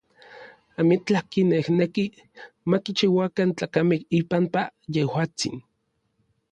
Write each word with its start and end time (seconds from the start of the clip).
Amitlaj 0.79 1.21
kinejneki 1.31 2.05
ma 2.69 2.77
kichiuakan 2.85 3.49
tlakamej 3.57 4.01
ipampa 4.19 4.61
yejuatsin. 4.93 5.55